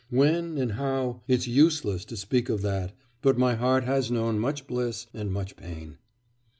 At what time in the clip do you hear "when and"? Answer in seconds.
0.09-0.71